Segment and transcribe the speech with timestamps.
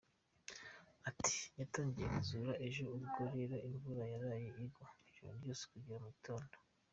[1.09, 6.55] Ati “Yatangiye kuzura ejo, ubwo rero imvura yaraye igwa ijoro ryose kugera mu gitondo.